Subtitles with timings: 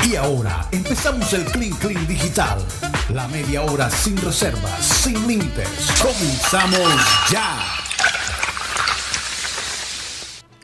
[0.00, 2.58] Y ahora empezamos el Clean Clean Digital.
[3.12, 5.68] La media hora sin reservas, sin límites.
[6.00, 6.80] Comenzamos
[7.30, 7.58] ya.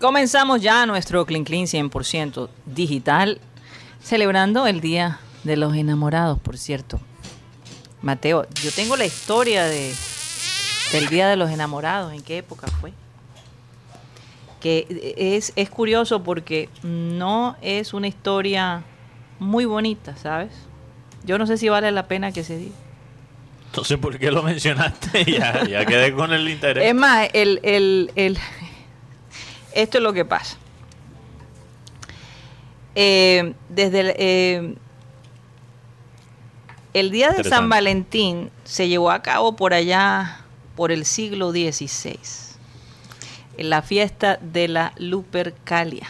[0.01, 3.41] Comenzamos ya nuestro Clean Clean 100% digital,
[4.03, 6.99] celebrando el Día de los Enamorados, por cierto.
[8.01, 9.95] Mateo, yo tengo la historia de,
[10.93, 12.93] del Día de los Enamorados, ¿en qué época fue?
[14.61, 18.85] Que es, es curioso porque no es una historia
[19.39, 20.53] muy bonita, ¿sabes?
[21.25, 22.75] Yo no sé si vale la pena que se diga.
[23.67, 25.25] Entonces, ¿por qué lo mencionaste?
[25.31, 26.87] ya, ya quedé con el interés.
[26.87, 28.39] Es más, el, el, el,
[29.73, 30.57] esto es lo que pasa.
[32.95, 34.75] Eh, desde el, eh,
[36.95, 37.69] el día de San.
[37.69, 40.41] Valentín se llevó a cabo por allá,
[40.75, 42.19] por el siglo XVI,
[43.57, 46.09] en la fiesta de la Lupercalia.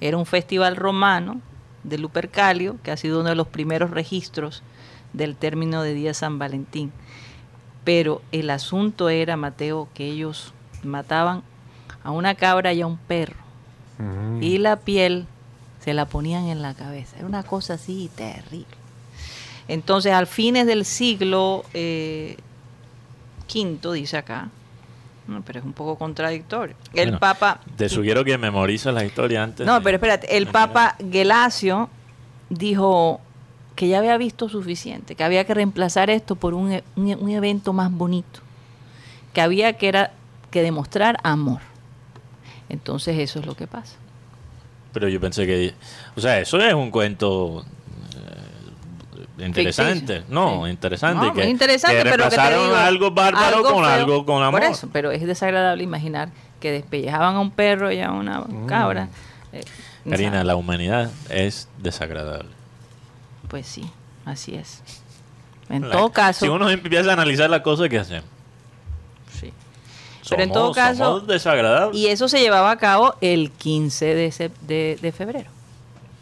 [0.00, 1.42] Era un festival romano
[1.84, 4.62] de Lupercalio, que ha sido uno de los primeros registros
[5.12, 6.92] del término de día San Valentín.
[7.84, 11.42] Pero el asunto era, Mateo, que ellos mataban
[12.04, 13.36] a una cabra y a un perro.
[14.40, 15.26] Y la piel
[15.84, 17.18] se la ponían en la cabeza.
[17.18, 18.66] Era una cosa así terrible.
[19.68, 22.38] Entonces, al fines del siglo eh,
[23.52, 24.48] V, dice acá,
[25.26, 26.74] no, pero es un poco contradictorio.
[26.92, 27.60] El Bueno, Papa...
[27.76, 29.66] Te sugiero que memorices la historia antes.
[29.66, 31.88] No, de- pero espérate, el Papa Gelasio
[32.48, 33.20] dijo
[33.76, 37.72] que ya había visto suficiente, que había que reemplazar esto por un, un un evento
[37.72, 38.40] más bonito,
[39.32, 40.12] que había que, era,
[40.50, 41.60] que demostrar amor.
[42.68, 43.96] Entonces eso es lo que pasa.
[44.92, 45.72] Pero yo pensé que.
[46.16, 47.64] O sea, eso es un cuento.
[49.46, 50.24] Interesante.
[50.28, 50.70] No, Sí.
[50.70, 51.26] interesante.
[51.26, 53.84] No, que, interesante, que pero que te reemplazaron digo, algo bárbaro con feo.
[53.92, 54.60] algo con amor.
[54.60, 59.08] Por eso, pero es desagradable imaginar que despellejaban a un perro y a una cabra.
[59.52, 59.62] Eh,
[60.04, 60.10] Mm.
[60.10, 60.46] Karina, ¿sabes?
[60.46, 62.48] la humanidad es desagradable.
[63.48, 63.90] Pues sí,
[64.24, 64.82] así es.
[65.68, 68.24] En La- todo caso, Si uno empieza a analizar las cosas que hacemos.
[69.38, 69.52] sí.
[70.28, 71.96] Pero en todo caso- somos desagradables.
[71.98, 75.50] Y eso se llevaba a cabo el 15 de, sep- de, de febrero.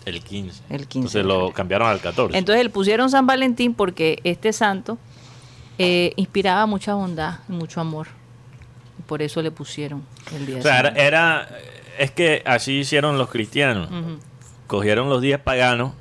[0.05, 0.63] El 15.
[0.71, 2.37] El 15 Entonces lo cambiaron al 14.
[2.37, 4.99] Entonces le pusieron San Valentín porque este santo
[5.79, 8.09] eh, inspiraba mucha bondad y mucho amor.
[9.07, 10.03] Por eso le pusieron
[10.35, 11.49] el día o sea, era,
[11.99, 13.89] Es que así hicieron los cristianos.
[14.67, 15.93] Cogieron los días paganos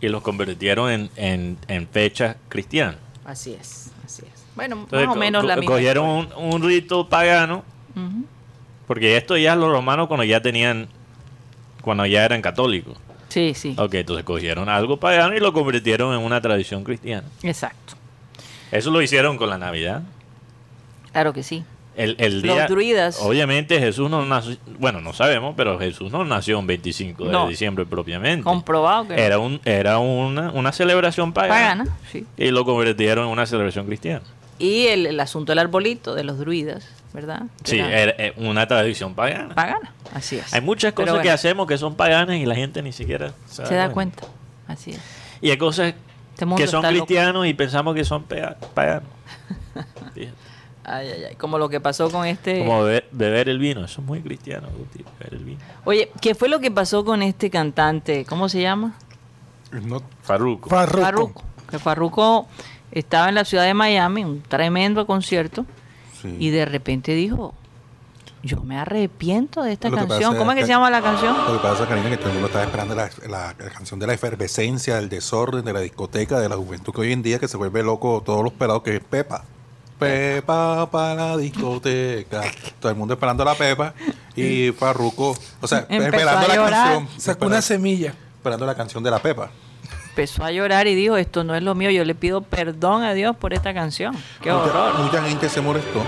[0.00, 2.96] y los convirtieron en, en, en fechas cristianas.
[3.24, 4.42] Así es, así es.
[4.56, 5.72] Bueno, Entonces, más o menos la misma.
[5.72, 7.64] Cogieron un, un rito pagano,
[8.86, 10.88] porque esto ya los romanos cuando ya tenían,
[11.82, 12.98] cuando ya eran católicos.
[13.32, 17.26] Sí, sí, Ok, entonces cogieron algo pagano y lo convirtieron en una tradición cristiana.
[17.42, 17.94] exacto.
[18.70, 20.02] Eso lo hicieron con la Navidad.
[21.12, 21.62] Claro que sí.
[21.94, 23.18] El, el Los día, druidas.
[23.20, 27.48] Obviamente Jesús no nació, bueno, no sabemos, pero Jesús no nació el 25 de No.
[27.48, 28.42] diciembre propiamente.
[28.44, 31.84] Comprobado que Era, un, era una, una celebración pagana.
[31.84, 32.24] pagana, sí.
[32.38, 34.22] Y lo convirtieron en una celebración cristiana.
[34.58, 37.42] Y el, el asunto del arbolito de los druidas, ¿verdad?
[37.64, 39.54] Sí, Era era, eh, una tradición pagana.
[39.54, 40.52] pagana, así es.
[40.52, 43.74] Hay muchas cosas que hacemos que son paganas y la gente ni siquiera se, se
[43.74, 44.24] da cuenta,
[44.68, 45.00] así es.
[45.40, 45.94] Y hay cosas
[46.34, 46.94] Este que son loco.
[46.94, 48.24] cristianos y pensamos que son
[48.74, 49.08] paganos.
[50.84, 51.34] Ay, ay, ay.
[51.36, 52.58] Como lo que pasó con este.
[52.58, 55.60] Como beber, beber el vino, eso es muy cristiano, Guti, beber el vino.
[55.84, 58.24] Oye, ¿qué fue lo que pasó con este cantante?
[58.24, 58.94] ¿Cómo se llama?
[59.70, 60.68] No, Farruko.
[60.68, 61.00] Farruko.
[61.04, 61.42] Farruko.
[61.70, 62.48] Que Farruko
[62.90, 65.64] estaba en la ciudad de Miami, un tremendo concierto,
[66.22, 66.36] Sí.
[66.38, 67.52] y de repente dijo:
[68.42, 70.20] Yo me arrepiento de esta Lo canción.
[70.32, 71.36] pasa ¿Cómo es que se llama la canción?
[71.46, 74.06] Lo que pasa, Karina, que todo el mundo estaba esperando la, la- la canción de
[74.06, 77.48] la efervescencia, del desorden, de la discoteca, de la juventud que hoy en día que
[77.48, 79.44] se vuelve loco todos los pelados, que es Pepa.
[79.98, 82.42] Pepa para la discoteca.
[82.80, 83.94] Todo el mundo esperando la Pepa.
[84.34, 87.08] Y Farruko, o sea, Empezó esperando a la canción.
[87.18, 88.14] Sacó una semilla.
[88.38, 89.50] Esperando la canción de la Pepa.
[90.12, 91.90] Empezó a llorar y dijo: Esto no es lo mío.
[91.90, 94.14] Yo le pido perdón a Dios por esta canción.
[94.42, 94.98] ¡Qué mucha, horror!
[94.98, 96.02] mucha gente se molestó,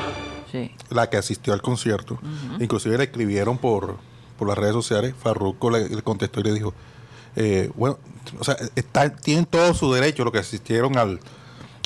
[0.53, 0.71] Sí.
[0.91, 2.19] la que asistió al concierto.
[2.61, 3.97] Inclusive le escribieron por,
[4.39, 5.15] por las redes sociales.
[5.21, 6.75] Farruko le, le contestó y le dijo,
[7.37, 7.99] eh, bueno,
[8.39, 11.19] o sea, está- tienen todo su derecho los que asistieron al,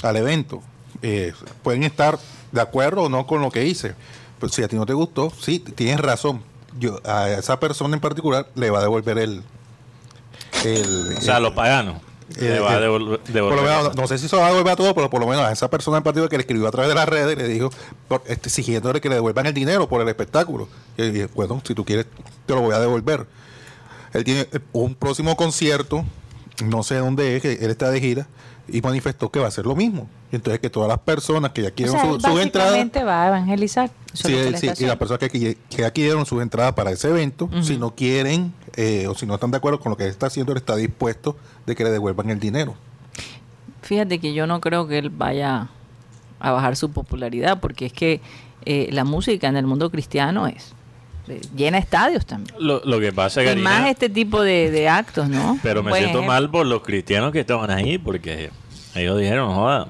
[0.02, 0.60] al evento.
[1.02, 1.32] Eh,
[1.62, 2.18] pueden estar
[2.50, 3.94] de acuerdo o no con lo que hice.
[4.40, 6.42] Pero si a ti no te gustó, sí, tienes razón.
[6.80, 9.42] Yo a esa persona en particular le va a devolver el...
[10.64, 12.00] el O sea, el- los paganos.
[12.38, 13.56] le va a por devolver.
[13.56, 15.44] lo menos, no sé si se va a devolver a todos, pero por lo menos
[15.44, 17.70] a esa persona en particular que le escribió a través de las redes le dijo,
[18.06, 20.68] por- este, exigiéndole que le devuelvan el dinero por el espectáculo.
[20.96, 22.06] Y él dijo, bueno, si tú quieres,
[22.46, 23.26] te lo voy a devolver.
[24.12, 26.04] Él tiene eh, un próximo concierto
[26.64, 28.26] no sé dónde es, que él está de gira,
[28.68, 30.08] y manifestó que va a hacer lo mismo.
[30.30, 33.04] Y entonces que todas las personas que ya O quieren sea, su, su entrada, básicamente
[33.04, 33.90] va a evangelizar.
[34.12, 37.76] Sí, sí, y las personas que, que, ya dieron su entrada para ese evento, si
[37.76, 40.52] no quieren eh, o si no están de acuerdo con lo que él está haciendo,
[40.52, 41.36] él está dispuesto
[41.66, 42.74] de que le devuelvan el dinero.
[43.82, 45.68] Fíjate que yo no creo que él vaya
[46.40, 48.20] a bajar su popularidad, porque es que
[48.64, 50.74] eh, la música en el mundo cristiano es
[51.56, 52.54] llena estadios también.
[52.58, 55.58] Lo, lo que pasa, Y Karina, más este tipo de, de actos, ¿no?
[55.62, 56.34] pero me Buen siento ejemplo.
[56.34, 58.50] mal por los cristianos que estaban ahí, porque
[58.94, 59.88] ellos dijeron, joda,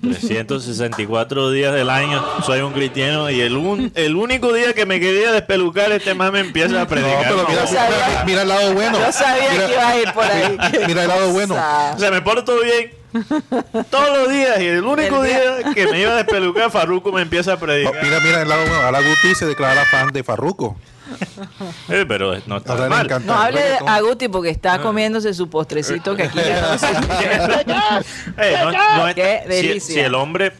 [0.00, 5.00] 364 días del año soy un cristiano y el, un- el único día que me
[5.00, 7.22] quería despelucar este más me empieza a No, predicar.
[7.24, 8.98] pero mira, No, mira, mira el lado bueno.
[8.98, 10.58] Yo sabía Mira- que ibas a ir por ahí.
[10.86, 11.54] Mira el lado bueno.
[11.94, 12.92] O sea, me porto bien
[13.90, 17.10] todos los días y el único El día día- que me iba a despelucar, Farruko
[17.12, 17.94] me empieza a predicar.
[18.02, 18.82] mira, mira el lado bueno.
[18.82, 20.76] Ahora Guti se declara fan de Farruko.
[21.88, 23.08] Eh, pero no está Ahora mal.
[23.24, 23.76] No hable de.
[23.86, 26.86] Aguti porque está comiéndose su postrecito que aquí ya no se
[28.36, 29.94] Eh, no- no Qué si- delicia.
[29.94, 30.52] Si, el hombre.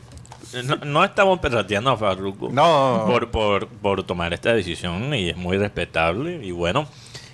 [0.65, 3.05] No, no estamos perrateando a Farruko No.
[3.07, 6.41] por, por, por tomar esta decisión y es muy respetable.
[6.43, 6.89] Y bueno,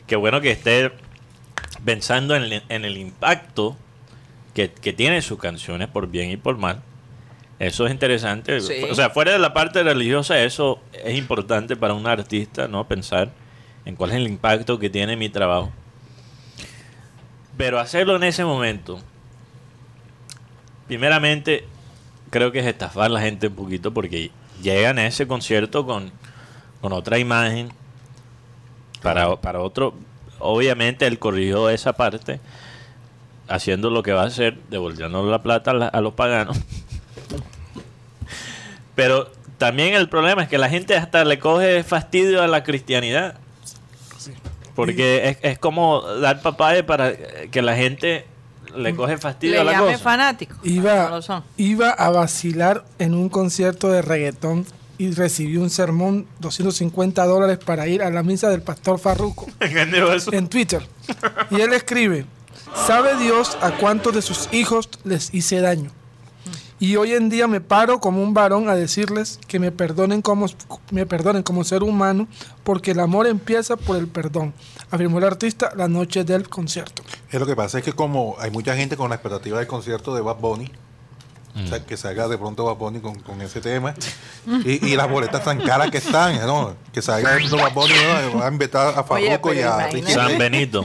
[0.09, 0.91] qué bueno que esté
[1.85, 3.77] pensando en, el- en el impacto
[4.55, 6.83] que, que tienen sus canciones por bien y por mal.
[7.59, 8.61] Eso es interesante.
[8.61, 8.83] Sí.
[8.91, 12.87] O sea, fuera de la parte religiosa, eso es importante para un artista, ¿no?
[12.87, 13.31] Pensar
[13.85, 15.71] en cuál es el impacto que tiene mi trabajo.
[17.56, 18.99] Pero hacerlo en ese momento,
[20.89, 21.67] primeramente,
[22.31, 24.31] creo que es estafar a la gente un poquito porque
[24.62, 26.11] llegan a ese concierto con,
[26.81, 27.71] con otra imagen
[29.03, 29.95] para, para otro.
[30.41, 32.41] Obviamente él corrigió esa parte
[33.49, 36.56] haciendo lo que va a hacer, devolviendo la plata a, la- a los paganos.
[38.94, 43.35] Pero también el problema es que la gente hasta le coge fastidio a la cristianidad.
[44.75, 47.12] Porque es, es como dar papaya para
[47.50, 48.26] que la gente
[48.76, 49.99] le coge fastidio le a la llame cosa.
[50.05, 50.56] fanático.
[50.64, 51.44] Iba, No son.
[51.56, 54.67] iba a vacilar en un concierto de reggaetón
[54.99, 60.49] y recibió un sermón, 250 dólares para ir a la misa del pastor Farruco en
[60.49, 60.82] Twitter.
[61.50, 62.26] Y él escribe,
[62.75, 65.91] ¿sabe Dios a cuántos de sus hijos les hice daño?
[66.81, 70.47] Y hoy en día me paro como un varón a decirles que me perdonen como,
[70.91, 72.26] me perdonen como ser humano
[72.65, 74.53] porque el amor empieza por el perdón,
[74.91, 77.03] afirmó el artista la noche del concierto.
[77.31, 80.15] Es lo que pasa es que como hay mucha gente con la expectativa del concierto
[80.15, 80.70] de Bad Bunny,
[81.55, 83.94] o sea, que salga de pronto Bad Bunny con, con ese tema,
[84.65, 86.75] y, y las boletas tan caras que están, ¿no?
[86.93, 87.94] Que salga de Bad Bunny,
[88.32, 88.41] ¿no?
[88.41, 90.37] va a invitar a Farruko y a San.
[90.37, 90.85] Benito.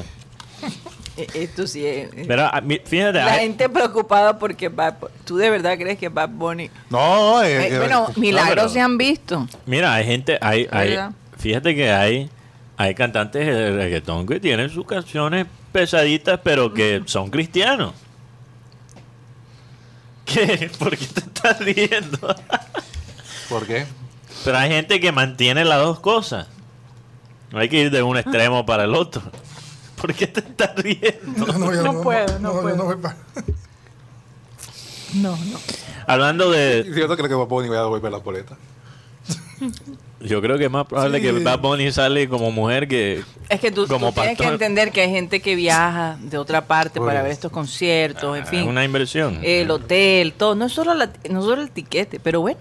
[1.19, 2.09] Eh, Esto sí es.
[2.27, 4.95] Pero a mí- fíjate, La hay- gente preocupada porque Bad
[5.25, 6.69] ¿Tú de verdad crees que Bad Bunny...
[6.89, 9.47] No, eh, Eh, eh, bueno, milagros pero- se han visto.
[9.65, 10.97] mira, hay gente, hay, hay,
[11.37, 12.29] fíjate que hay,
[12.77, 17.93] hay cantantes de reggaetón que tienen sus canciones pesaditas, pero que son cristianos.
[20.25, 20.69] ¿Qué?
[20.77, 22.35] ¿Por qué te estás riendo?
[23.49, 23.85] ¿por qué?
[24.45, 26.47] Pero hay gente que mantiene las dos cosas.
[27.51, 29.23] No hay que ir de un extremo para el otro.
[29.99, 31.45] ¿Por qué te estás riendo?
[31.57, 32.83] No, yo No puedo, no yo puedo.
[32.85, 33.15] voy pa-
[35.15, 35.59] No, no.
[36.07, 36.85] Hablando de...
[36.95, 38.57] Yo no creo que Bad Bunny vaya a devolver las boletas.
[40.21, 41.23] Yo creo que es más probable Sí.
[41.25, 43.23] que Bad Bunny sale como mujer que...
[43.49, 46.65] Es que tú, tú Como tienes que entender que hay gente que viaja de otra
[46.65, 48.67] parte para ver estos conciertos, en Es fin.
[48.67, 49.39] una inversión.
[49.43, 50.55] el hotel, todo.
[50.55, 52.59] No es solo, la- no solo el tiquete, pero bueno.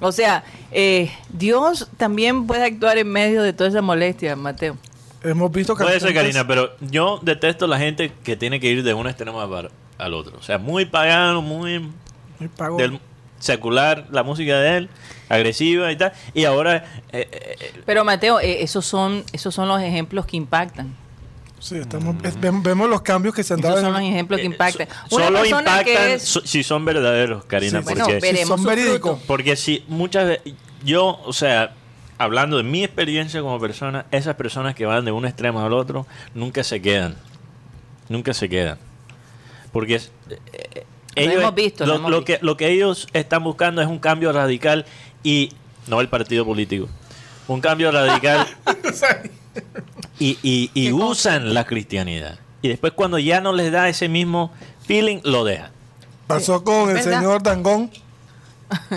[0.00, 4.76] O sea, eh, Dios también puede actuar en medio de toda esa molestia, Mateo.
[5.24, 8.92] Hemos visto Puede ser, Karina, pero yo detesto la gente que tiene que ir de
[8.94, 10.36] un extremo al- al otro.
[10.38, 11.78] O sea, muy pagano, muy
[12.38, 12.76] Muy pago.
[12.76, 13.00] del
[13.38, 14.88] secular, la música de él,
[15.28, 16.12] agresiva y tal.
[16.34, 20.94] Y ahora, eh, eh, Pero Mateo, eh, esos son esos son los ejemplos que impactan.
[21.58, 23.76] Sí, estamos, es- vem- vemos los cambios que se han dado.
[23.76, 24.86] Esos son los ejemplos que eh, impactan.
[25.08, 27.78] so- Una solo impactan que es- so- si son verdaderos, Karina.
[27.80, 29.18] Sí, bueno, porque, veremos son su verídicos.
[29.26, 30.52] porque si muchas veces,
[30.84, 31.72] yo, o sea,
[32.18, 36.06] hablando de mi experiencia como persona, esas personas que van de un extremo al otro
[36.34, 37.16] nunca se quedan.
[38.08, 38.78] Nunca se quedan.
[39.72, 40.84] Porque es- eh,
[41.16, 42.40] Lo ellos, hemos visto, lo lo, hemos lo visto.
[42.40, 44.84] que, lo que ellos están buscando es un cambio radical
[45.22, 45.52] y
[45.86, 46.88] no el partido político.
[47.48, 48.46] Un cambio radical
[50.18, 52.38] y, y- y usan la cristianidad.
[52.62, 54.52] Y después cuando ya no les da ese mismo
[54.86, 55.70] feeling, lo dejan.
[56.26, 57.90] Pasó con el señor Dangón,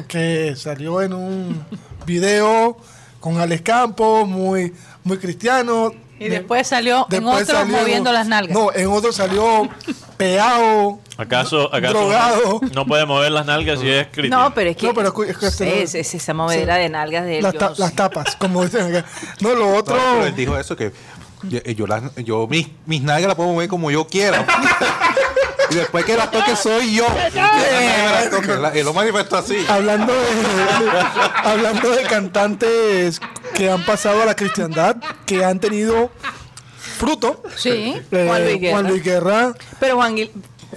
[0.08, 1.66] que salió en un
[2.06, 2.78] video
[3.20, 5.92] con Alex Campos, muy, muy cristiano.
[6.20, 8.58] Y después salió en otro salió- moviendo las nalgas.
[8.58, 9.70] No, en otro salió
[10.18, 11.00] peado.
[11.16, 12.60] ¿Acaso, acaso Drogado.
[12.74, 14.44] no puede mover las nalgas si es cristiano?
[14.46, 16.34] No, pero es que, No, pero es que- es que este es, no- es esa
[16.34, 16.82] movedera sí.
[16.82, 17.44] de nalgas de él.
[17.44, 19.08] Las, ta- las tapas, como dicen acá.
[19.42, 19.96] No, lo No, otro.
[19.96, 20.92] pero él dijo eso que
[21.44, 24.44] Yo, yo, las- yo mis, mis nalgas las puedo mover como yo quiera.
[25.70, 27.06] y después que las toque soy yo.
[28.74, 29.58] Él lo manifestó así.
[29.68, 30.20] Hablando de,
[31.44, 33.20] hablando de cantantes
[33.54, 36.12] que han pasado a la cristiandad, que han tenido
[36.98, 37.44] fruto.
[37.56, 38.72] Sí, eh, Juan Luis Guerra.
[38.72, 40.16] Juan Luis Guerra, Pero Juan,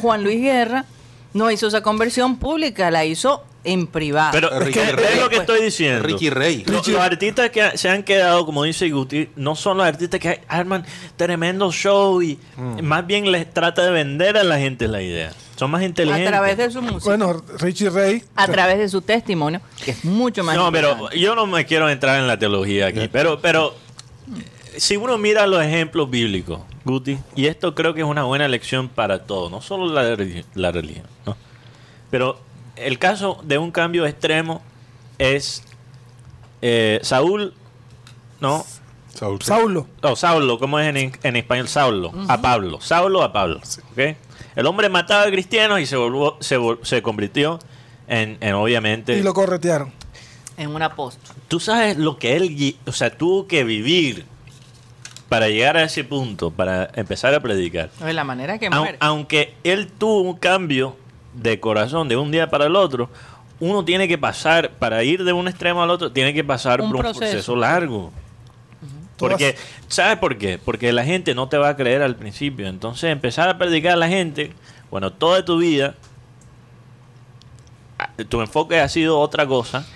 [0.01, 0.85] Juan Luis Guerra
[1.33, 4.31] no hizo esa conversión pública, la hizo en privado.
[4.33, 6.03] Pero Es que- es, es lo que estoy diciendo.
[6.07, 6.65] Ricky Rey.
[6.67, 10.41] Los, los artistas que se han quedado, como dice Guti, no son los artistas que
[10.49, 10.85] arman
[11.17, 12.83] tremendo show y Mm.
[12.83, 15.33] más bien les trata de vender a la gente la idea.
[15.57, 16.27] Son más a inteligentes.
[16.29, 18.23] través de su música, bueno, Richie Ray.
[18.35, 21.91] a través de su testimonio, que es mucho más No, pero yo no me quiero
[21.91, 23.09] entrar en la teología aquí.
[23.13, 23.75] Pero, pero
[24.77, 28.89] si uno mira los ejemplos bíblicos, Guti, y esto creo que es una buena lección
[28.89, 30.03] para todos, no solo la,
[30.55, 31.37] la religión, ¿no?
[32.11, 32.41] Pero
[32.87, 34.63] el caso de un cambio extremo
[35.19, 35.63] es
[36.63, 37.55] eh, Saúl,
[38.41, 38.65] ¿no?
[39.15, 39.43] Saúl.
[39.43, 39.87] Saulo.
[40.03, 41.69] O Saulo, ¿cómo es en, en español?
[41.69, 42.81] Saulo, a Pablo.
[42.81, 43.61] Saulo a Pablo.
[43.93, 44.17] ¿ok?
[44.57, 47.59] El hombre mataba a cristianos y se, volvió, se, vol- se convirtió
[48.09, 49.19] en, en, obviamente...
[49.19, 49.93] Y lo corretearon.
[50.57, 51.37] en un apóstol.
[51.49, 54.25] Tú sabes lo que él, o sea, tuvo que vivir
[55.29, 57.91] para llegar a ese punto, para empezar a predicar.
[57.93, 58.97] De la manera que muere.
[59.01, 60.97] aunque él tuvo un cambio
[61.43, 63.09] de corazón de un día para el otro,
[63.61, 66.89] uno tiene que pasar, para ir de un extremo al otro, tiene que pasar Un
[66.89, 67.21] por un proceso.
[67.33, 68.13] proceso largo.
[69.19, 69.55] Porque,
[69.89, 70.59] ¿sabes por qué?
[70.59, 72.67] Porque la gente no te va a creer al principio.
[72.69, 74.53] Entonces, empezar a predicar a la gente,
[74.91, 75.95] bueno, toda tu vida,
[78.29, 79.87] tu enfoque ha sido otra cosa.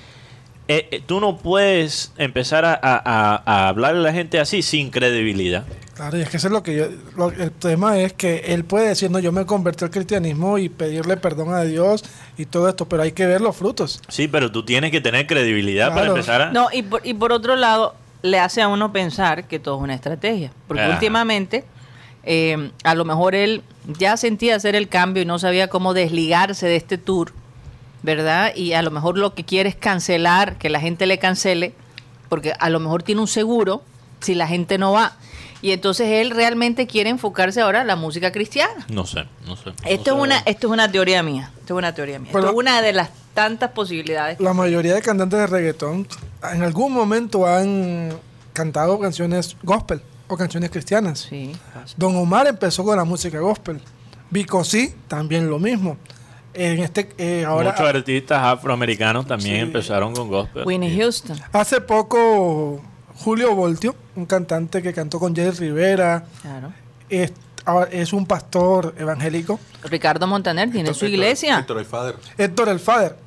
[0.68, 4.62] Eh, eh, tú no puedes empezar a, a, a- a hablarle a la gente así
[4.62, 5.64] sin credibilidad.
[5.94, 6.86] Claro, y es que eso es lo que yo.
[7.16, 10.68] lo- el tema es que él puede decir, no, yo me convertí al cristianismo y
[10.68, 12.04] pedirle perdón a Dios
[12.36, 14.00] y todo esto, pero hay que ver los frutos.
[14.08, 16.50] Sí, pero tú tienes que tener credibilidad para empezar a...
[16.52, 19.82] No, y por, y por otro lado, le hace a uno pensar que todo es
[19.82, 20.50] una estrategia.
[20.66, 20.92] Porque Ajá.
[20.94, 21.64] últimamente,
[22.24, 23.62] eh, a lo mejor él
[23.98, 27.32] ya sentía hacer el cambio y no sabía cómo desligarse de este tour,
[28.02, 28.54] ¿verdad?
[28.56, 31.72] Y a lo mejor lo que quiere es cancelar, que la gente le cancele,
[32.28, 33.82] porque a lo mejor tiene un seguro
[34.20, 35.16] si la gente no va.
[35.64, 38.84] Y entonces él realmente quiere enfocarse ahora en la música cristiana.
[38.90, 39.70] No sé, no sé.
[39.86, 41.50] Esto, No es una, esto es una teoría mía.
[41.58, 42.28] Esto es una teoría mía.
[42.30, 44.38] Pero- esto es una de las tantas posibilidades.
[44.40, 46.06] La mayoría de cantantes de reggaetón
[46.52, 48.12] en algún momento han
[48.52, 51.20] cantado canciones gospel o canciones cristianas.
[51.30, 51.52] Sí.
[51.96, 53.80] Don Omar empezó con la música gospel.
[54.28, 55.96] Vico sí, también lo mismo.
[56.52, 59.60] En este eh, ahora Muchos artistas afroamericanos también Sí.
[59.62, 60.64] empezaron con gospel.
[60.66, 61.38] Whitney Houston.
[61.52, 62.82] hace poco
[63.16, 66.72] Julio Voltio, un cantante que cantó con Jerry Rivera, Claro.
[67.08, 67.32] es,
[68.12, 69.58] un pastor evangélico.
[69.84, 71.58] Ricardo Montaner tiene su iglesia.
[71.60, 72.16] Héctor el.
[72.36, 72.68] Héctor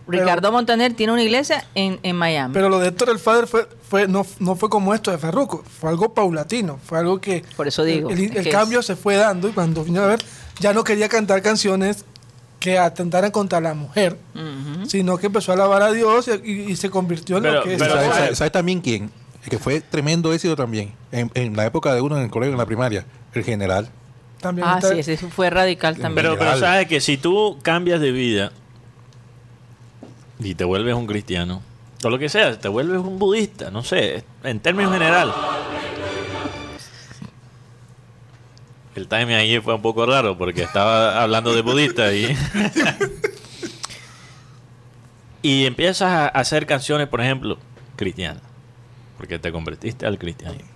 [0.06, 2.54] pero- Ricardo Montaner tiene una iglesia en, en Miami.
[2.54, 5.64] Pero lo de Héctor el Father fue, fue, no, no fue como esto de Ferruco,
[5.80, 7.44] fue algo paulatino, fue algo que...
[7.56, 10.20] Por eso digo, El, cambio es- se fue dando y cuando vino a ver,
[10.60, 12.04] ya no quería cantar canciones
[12.60, 14.18] que atentaran contra la mujer,
[14.88, 17.64] sino que empezó a alabar a Dios y, y- y se convirtió en Pero- lo
[17.64, 17.80] que es.
[17.80, 18.24] pero- ¿Sabes ¿sabes?
[18.24, 19.12] sabe, sabe también quién?
[19.50, 20.94] Que fue tremendo éxito también.
[21.12, 23.06] En, en la época de uno en el colegio, en la primaria.
[23.34, 23.90] El general.
[24.42, 26.16] También Ah, está- sí, ese fue radical también.
[26.16, 28.52] Pero, pero sabes que si tú cambias de vida
[30.40, 31.62] y te vuelves un cristiano,
[32.04, 35.34] o lo que sea, te vuelves un budista, no sé, en términos general.
[38.96, 42.36] El timing ahí fue un poco raro porque estaba hablando de budista y...
[45.42, 47.58] y empiezas a hacer canciones, por ejemplo,
[47.96, 48.42] cristianas,
[49.18, 50.70] porque te convertiste al cristianismo.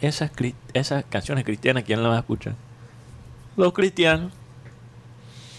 [0.00, 2.54] Esas, cri- esas canciones cristianas, ¿quién las va a escuchar?
[3.56, 4.32] Los cristianos.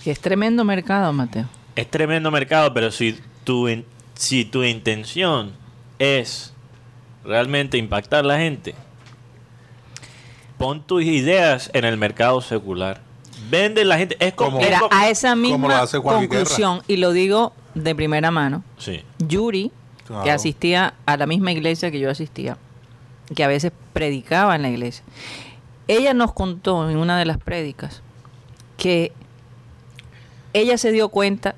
[0.04, 1.46] Que es tremendo mercado, Mateo.
[1.76, 5.54] Es tremendo mercado, pero si tu, in- si tu intención
[6.00, 6.54] es
[7.24, 8.76] realmente impactar a la gente,
[10.58, 13.02] pon tus ideas en el mercado secular.
[13.50, 14.18] Vende la gente.
[14.20, 14.60] Es como.
[14.60, 19.04] Era como- a esa misma conclusión, y lo digo de primera mano, Sí.
[19.20, 19.72] Yuri,
[20.24, 22.58] que asistía a la misma iglesia que yo asistía,
[23.36, 25.04] que a veces predicaba en la iglesia,
[25.88, 28.02] ella nos contó en una de las prédicas
[28.78, 29.12] que
[30.54, 31.56] ella se dio cuenta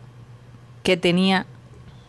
[0.84, 1.46] que tenía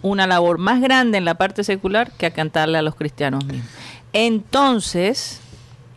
[0.02, 3.66] una labor más grande en la parte secular que a cantarle a los cristianos mismos.
[4.12, 5.40] Entonces,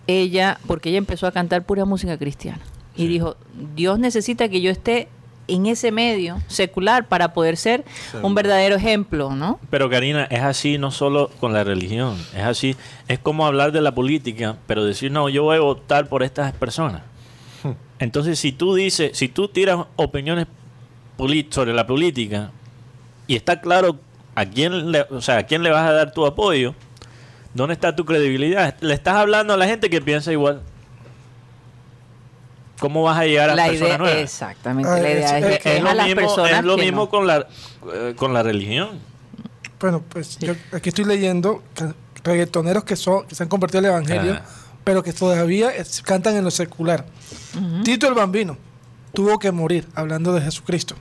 [0.07, 2.61] ella, porque ella empezó a cantar pura música cristiana,
[2.95, 3.37] y dijo,
[3.75, 5.07] Dios necesita que yo esté
[5.47, 7.83] en ese medio secular para poder ser
[8.21, 9.59] un verdadero ejemplo, ¿no?
[9.69, 12.75] Pero Karina, es así no solo con la religión, es así,
[13.07, 16.53] es como hablar de la política, pero decir, no, yo voy a votar por estas
[16.53, 17.01] personas.
[17.99, 20.47] Entonces, si tú dices, si tú tiras opiniones
[21.49, 22.51] sobre la política
[23.27, 23.99] y está claro
[24.35, 26.75] a quién le, o sea, a quién le vas a dar tu apoyo,
[27.53, 28.75] ¿Dónde está tu credibilidad?
[28.81, 30.61] Le estás hablando a la gente que piensa igual.
[32.79, 34.17] ¿Cómo vas a llegar a La personas idea, nuevas?
[34.21, 34.89] exactamente.
[34.91, 36.81] Ah, la idea es- es, es que Es a las mismo, personas es lo que
[36.83, 37.09] mismo no.
[37.09, 37.47] con, la,
[37.93, 38.99] eh, con la religión.
[39.79, 43.85] Bueno, pues yo aquí estoy leyendo que- reggaetoneros que son que se han convertido al
[43.85, 44.45] evangelio, Ah.
[44.83, 47.05] pero que todavía es- cantan en lo secular.
[47.83, 48.57] Tito el Bambino
[49.13, 50.95] tuvo que morir hablando de Jesucristo.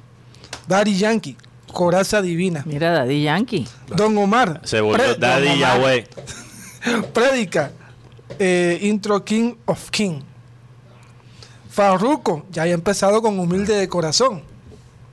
[0.69, 1.37] Daddy Yankee,
[1.73, 2.63] coraza divina.
[2.67, 3.67] Mira, Daddy Yankee.
[3.89, 6.07] Don Omar, Se volvió Daddy Yahweh.
[7.13, 7.71] Predica,
[8.39, 10.21] eh, intro King of King.
[11.73, 14.43] Farruko, ya había empezado con humilde de corazón.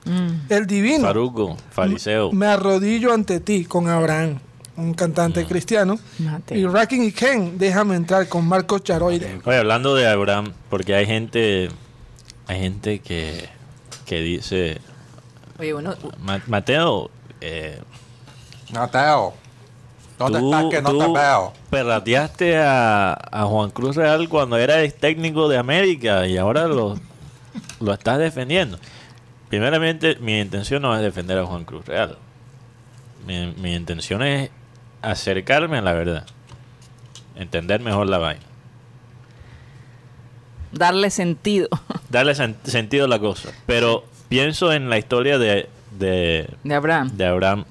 [0.04, 0.28] Mm.
[0.52, 1.04] El divino.
[1.06, 2.32] Faruco, fariseo.
[2.32, 4.38] Me arrodillo ante ti con Abraham,
[4.76, 5.98] un cantante cristiano.
[6.18, 6.58] Mateo.
[6.58, 9.40] Y Racking y Ken, déjame entrar con Marcos Charoide.
[9.44, 11.70] Oye, hablando de Abraham, porque hay gente,
[12.46, 13.48] hay gente que,
[14.04, 14.78] que dice,
[15.58, 17.80] Oye, bueno, "Ma- Mateo, eh,
[18.74, 19.32] Mateo,
[20.20, 21.52] ¿dónde tú, estás que no tú te veo?
[21.70, 26.98] perrateaste a, a Juan Cruz Real cuando era ex técnico de América y ahora lo,
[27.80, 28.78] lo estás defendiendo.
[29.48, 32.16] Primeramente, mi intención no es defender a Juan Cruz Real.
[33.26, 34.50] Mi, mi intención es
[35.02, 36.26] acercarme a la verdad.
[37.36, 38.42] Entender mejor la vaina.
[40.72, 41.68] darle sentido
[42.10, 43.50] Darle sen- sentido a la cosa.
[43.66, 47.10] Pero pienso en la historia de, de, de Abraham.
[47.16, 47.64] de Abraham.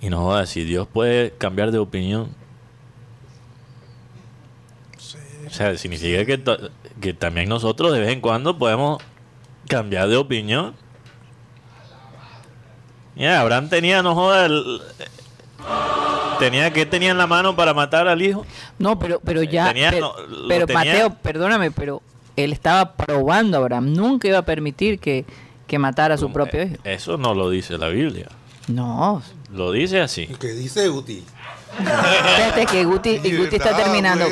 [0.00, 2.28] Y no jodas, si Dios puede cambiar de opinión.
[5.46, 9.02] O sea, significa que, to- que también nosotros de vez en cuando podemos
[9.68, 10.74] cambiar de opinión.
[13.16, 14.80] Mira, Abraham tenía, no jodas, el-
[16.38, 18.46] tenía que tenía en la mano para matar al hijo.
[18.78, 19.68] No, pero, pero ya.
[19.68, 22.00] Tenía- pero no, lo pero, tenía- Mateo, perdóname, pero
[22.36, 23.92] él estaba probando a Abraham.
[23.92, 25.24] Nunca iba a permitir que,
[25.66, 26.82] que matara a su propio eh, hijo.
[26.84, 28.28] Eso no lo dice la Biblia.
[28.68, 29.22] No.
[29.52, 30.26] Lo dice así.
[30.38, 31.24] ¿Qué dice Uti?
[31.78, 34.26] Espérate que Guti, Sí, Guti está ¿verdad, terminando.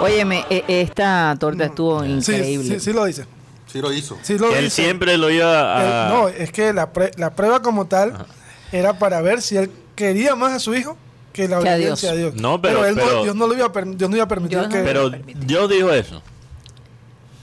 [0.00, 2.74] Óyeme, e- esta torta estuvo Sí, increíble.
[2.74, 3.26] sí, sí lo dice.
[3.66, 4.16] Sí lo hizo.
[4.22, 4.82] Sí lo Él dice.
[4.82, 6.06] siempre lo iba a...
[6.08, 8.26] Él- no, es que la, pre- la prueba como tal
[8.72, 10.96] era para ver si él quería más a su hijo
[11.34, 12.34] que la Que a obediencia a Dios.
[12.34, 14.28] No, pero- él no- pero- Dios no lo iba a, per- Dios no iba a
[14.28, 14.82] permitir Dios no que...
[14.82, 15.10] Pero.
[15.10, 16.22] Dios dijo eso.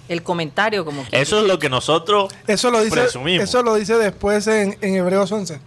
[0.09, 1.19] El comentario como que...
[1.21, 3.43] Eso es lo que nosotros eso lo dice, presumimos.
[3.47, 5.59] eso lo dice después en, en Hebreos 11.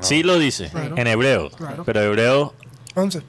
[0.00, 0.96] Sí lo dice Claro.
[0.96, 1.50] en hebreo.
[1.50, 1.84] Claro.
[1.84, 2.54] Pero hebreo,
[2.94, 3.22] 11.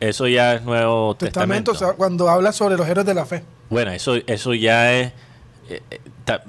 [0.00, 1.72] eso ya es Nuevo Testamento, Testamento.
[1.72, 3.44] o sea, cuando habla sobre los héroes de la fe.
[3.70, 5.12] Bueno, eso, eso ya es...
[5.68, 6.42] eh, eh, ta-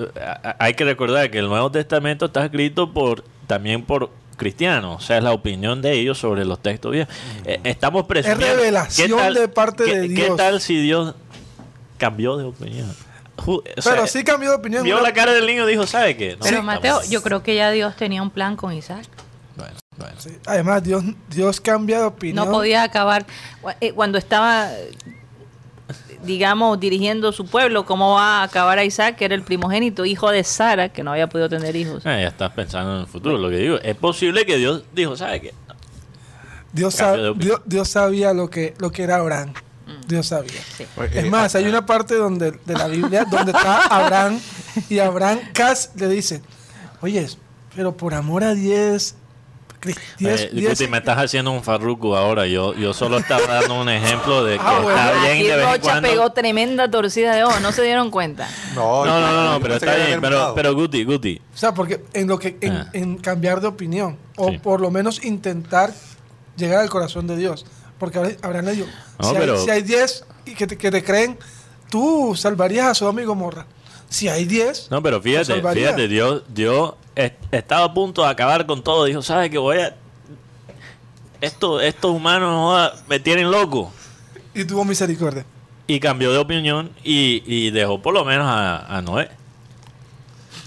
[0.60, 5.18] hay que recordar que el Nuevo Testamento está escrito por también por cristianos, o sea,
[5.18, 7.14] es la opinión de ellos sobre los textos viejos.
[7.44, 8.46] Eh, estamos presumiendo.
[8.56, 10.38] revelación de parte qué- de ¿Qué Dios.
[10.38, 11.14] tal si Dios
[11.98, 12.96] cambió de opinión?
[13.36, 14.84] Ju- o sea, Pero sí cambió de opinión.
[14.84, 15.02] Vio ¿no?
[15.02, 16.34] la cara del niño y dijo, ¿sabe qué?
[16.38, 19.06] No, Pero Mateo, yo creo que ya Dios tenía un plan con Isaac.
[20.00, 20.22] Bueno, bueno.
[20.22, 22.46] Sí, Además, Dios, Dios cambia de opinión.
[22.46, 23.26] No podía acabar.
[23.82, 24.92] Eh, Cuando estaba, eh,
[26.24, 30.30] digamos, dirigiendo su pueblo, ¿cómo va a acabar a Isaac, que era el primogénito, hijo
[30.32, 32.06] de Sara, que no había podido tener hijos?
[32.06, 33.38] Ah, ya estás pensando en el futuro.
[33.38, 35.54] Lo que digo, es posible que Dios dijo, ¿sabe qué?
[36.72, 37.36] Dios, sab-.
[37.36, 39.54] Dios, Dios sabía lo que, lo que era Abraham.
[40.08, 40.62] Dios sabía.
[40.98, 44.40] Oye, Es eh, más, ah, hay una parte donde de la Biblia donde está Abraham
[44.88, 46.42] y Abraham Cas le dice,
[47.02, 47.26] oye,
[47.76, 49.19] pero por amor a 10, cri-
[49.84, 52.46] 10, Eh, 10 disculpe, me estás haciendo un farruco ahora.
[52.48, 55.00] Yo, yo solo estaba dando un ejemplo de que Ah, bueno.
[55.00, 56.10] está bien Aquí de vez Rocha cuando.
[56.10, 58.48] pegó tremenda torcida de ojo, no se dieron cuenta.
[58.76, 60.20] No, No, no, no, no, pero está bien.
[60.22, 61.42] Pero, pero Guti, Guti.
[61.54, 62.90] O sea, porque en lo que en, Ah.
[62.94, 64.58] en cambiar de opinión o Sí.
[64.58, 65.94] por lo menos intentar
[66.58, 67.66] llegar al corazón de Dios,
[67.98, 68.30] porque le
[68.74, 68.88] dijo,
[69.20, 71.38] No, si, pero- hay, si hay 10 y que te, que te creen,
[71.90, 73.66] tú salvarías a Sodoma y Gomorra.
[74.10, 78.84] Si hay 10, No, pero fíjate, fíjate, Dios, Dios estaba a punto de acabar con
[78.84, 79.06] todo.
[79.06, 79.96] Dijo, ¿sabes qué voy a...?
[81.42, 83.92] Esto, estos humanos joda, me tienen loco.
[84.54, 85.46] y tuvo misericordia.
[85.88, 89.30] Y cambió de opinión y, y dejó por lo menos a, a Noé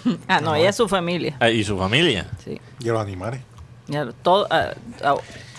[0.29, 1.37] Ah, no, ella es su familia.
[1.41, 2.27] a- y su familia.
[2.45, 2.61] Sí.
[2.81, 3.41] Y los animales.
[4.23, 4.71] Todo, ah,
[5.05, 5.15] ah,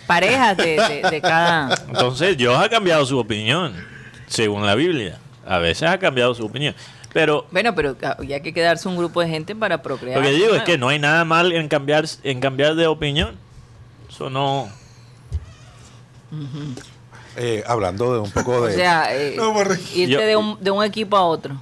[0.07, 1.75] parejas de, de- de cada...
[1.87, 3.73] Entonces Dios ha cambiado su opinión,
[4.27, 5.19] según la Biblia.
[5.45, 6.73] A veces ha cambiado su opinión.
[7.13, 10.17] Pero Bueno, pero ah, ya hay que quedarse un grupo de gente para procrear.
[10.19, 13.37] lo que digo es que no hay nada mal en cambiar, en cambiar de opinión.
[14.09, 14.67] Eso no...
[17.37, 18.75] Eh, hablando de un poco O de...
[18.75, 21.55] sea, eh, No, irte Yo- de, un, de un equipo a otro.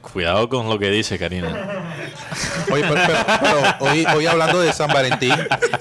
[0.00, 1.48] Cuidado con lo que dice Karina.
[2.72, 5.34] Oye, pero, pero- pero hoy, hoy hablando de San Valentín,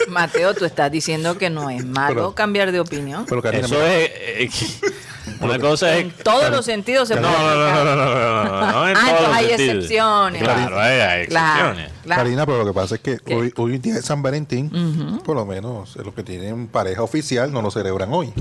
[0.09, 3.25] Mateo, tú estás diciendo que no es malo Pero- cambiar de opinión.
[3.27, 4.11] pero Karina, Eso mira, es...
[4.11, 4.81] eh,
[5.41, 8.15] Una cosa es En todos los sentidos se No, puede no, no, no, no, no,
[8.15, 9.75] no, no, no en Ah, todos los hay sentidos.
[9.75, 10.41] excepciones.
[10.43, 11.91] Claro, hay, hay Claro, excepciones.
[12.03, 12.23] claro.
[12.23, 15.45] Karina, pero lo que pasa es que hoy, hoy día es San Valentín, por lo
[15.45, 18.33] menos los que tienen pareja oficial no lo celebran hoy.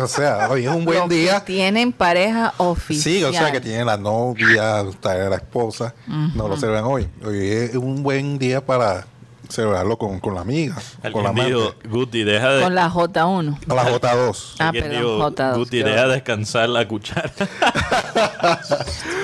[0.00, 1.44] o sea, hoy es un buen Los que día.
[1.44, 3.02] Tienen pareja oficial.
[3.14, 7.08] Sí, o sea, que tienen la novia, la esposa, no lo celebran hoy.
[7.24, 9.06] Hoy es un buen día para
[9.52, 10.76] celebrarlo con, con la amiga,
[11.12, 11.74] con la dijo.
[11.88, 12.62] Guti, deja de...
[12.62, 13.58] Con la J1.
[13.68, 14.54] A la J2.
[14.58, 15.56] Ah, perdón, dijo, J2.
[15.56, 17.30] Guti, deja descansar la cuchara.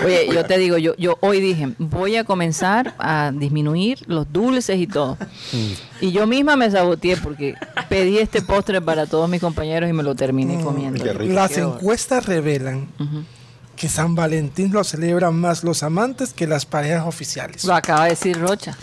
[0.04, 4.78] Oye, yo te digo, yo, yo hoy dije, voy a comenzar a disminuir los dulces
[4.78, 5.16] y todo.
[5.52, 5.72] Mm.
[6.02, 7.54] Y yo misma me saboteé porque
[7.88, 11.02] pedí este postre para todos mis compañeros y me lo terminé comiendo.
[11.02, 11.34] qué rico.
[11.34, 11.78] Las Qué horror.
[11.80, 12.88] encuestas revelan
[13.76, 17.64] que San Valentín lo celebran más los amantes que las parejas oficiales.
[17.64, 18.76] Lo acaba de decir Rocha.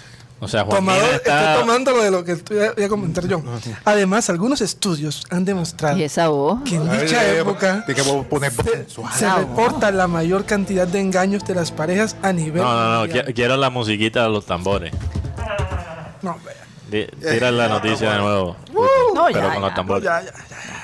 [0.46, 1.56] O sea, Juan Tomador, está...
[1.60, 2.36] tomando lo de lo que
[2.76, 3.42] voy a comentar yo.
[3.84, 6.62] Además, algunos estudios han demostrado Y esa voz.
[6.64, 7.84] que en dicha ay, época
[8.30, 12.94] poner se, reporta la mayor cantidad de engaños de las parejas a nivel No, no,
[12.94, 13.34] no, mundial.
[13.34, 14.94] quiero la musiquita de los tambores.
[16.22, 16.38] No,
[16.90, 18.56] Tira la noticia de nuevo.
[19.16, 20.04] No, pero con los tambores.
[20.04, 20.75] Ya, ya, ya.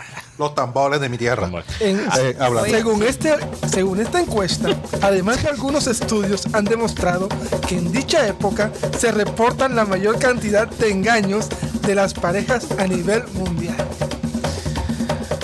[0.42, 1.52] Los tambores de mi tierra.
[1.80, 2.68] En- Eh, hablando.
[2.72, 3.36] según, este,
[3.72, 4.70] según esta encuesta,
[5.04, 7.30] además de algunos estudios han demostrado
[7.68, 11.48] que en dicha época se reportan la mayor cantidad de engaños
[11.86, 13.76] de las parejas a nivel mundial.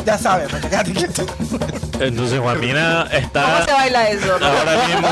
[0.07, 1.25] Ya sabes, Rocha, quédate quieto.
[1.99, 4.33] Entonces Juan Mina ¿Cómo se está baila eso?
[4.41, 5.07] ahora mismo...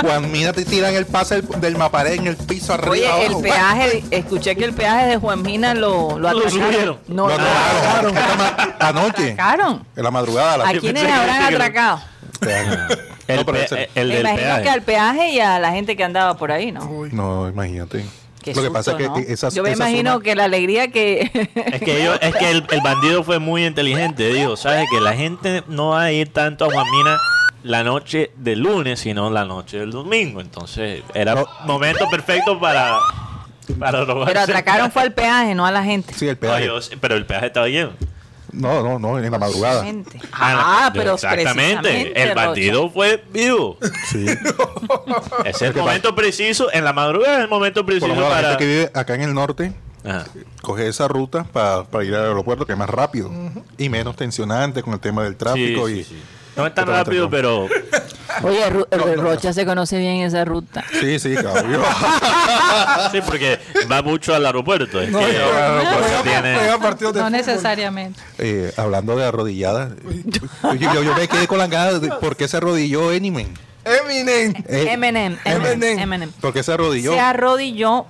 [0.00, 2.90] Juan, mira, te tiran el pase del, del maparé en el piso arriba.
[2.90, 3.42] Oye, el abajo.
[3.42, 6.98] peaje, escuché que el peaje de Juan Mina lo, lo Lo subieron.
[7.06, 8.16] No, No, lo atracaron.
[8.18, 9.86] esta ma- anoche, ¿Atracaron?
[9.94, 10.54] en la madrugada.
[10.54, 12.00] a las ¿A quiénes habrán atracado?
[13.28, 14.62] El, No, pero pe- ese- el Me del imagino peaje.
[14.64, 16.90] que al peaje y a la gente que andaba por ahí, ¿no?
[17.12, 18.04] No, imagínate.
[18.42, 21.30] Qué Lo que pasa es que Yo me imagino zona- que la alegría que...
[21.54, 25.14] Es que ellos, es que el, el bandido fue muy inteligente, dijo, sabes que la
[25.14, 27.18] gente no va a ir tanto a Juan Mina
[27.62, 30.40] la noche del lunes, sino la noche del domingo.
[30.40, 31.46] Entonces, era No.
[31.64, 32.98] momento perfecto para
[33.78, 34.32] para robarse.
[34.32, 36.12] Pero atracaron fue al peaje, no a la gente.
[36.14, 36.66] Sí, el No, peaje.
[36.66, 37.92] yo pero el peaje estaba lleno.
[38.52, 39.82] No, no, no, en la madrugada.
[40.32, 42.12] Ah, Ah, pero exactamente.
[42.22, 42.46] El Rocha.
[42.46, 43.78] bandido fue vivo.
[44.08, 44.26] Sí.
[45.44, 48.36] Es el momento preciso, en la madrugada es el momento Por lo preciso menos la
[48.36, 48.48] para.
[48.50, 49.72] gente que vive acá en el norte
[50.04, 50.24] Ajá.
[50.62, 53.30] coge esa ruta pa- para ir al aeropuerto que es más rápido
[53.78, 56.22] y menos tensionante con el tema del tráfico Sí, y sí, sí.
[56.56, 57.66] No es tan rápido, pero
[58.42, 58.86] Oye, Ru-
[59.16, 60.84] Rocha se conoce bien esa ruta.
[61.00, 61.82] sí, sí, cabrón.
[63.12, 63.58] sí, porque
[63.90, 65.00] va mucho al aeropuerto.
[65.00, 65.38] Es No, que
[66.22, 68.20] tiene- necesariamente.
[68.38, 69.92] Eh, hablando de arrodilladas,
[70.24, 73.52] yo, yo- yo me quedé con las ganas de por qué se arrodilló Eminem.
[73.84, 74.54] Eminem.
[74.68, 75.98] Eh, Eminem, Eminem, Eminem.
[75.98, 76.32] Eminem.
[76.40, 77.12] ¿Por qué se arrodilló?
[77.12, 78.06] Se arrodilló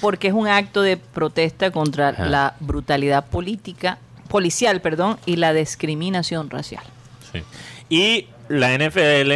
[0.00, 2.26] porque es un acto de protesta contra Ajá.
[2.26, 6.82] la brutalidad política, policial, perdón, y la discriminación racial.
[7.32, 7.42] Sí.
[7.88, 9.32] Y la NFL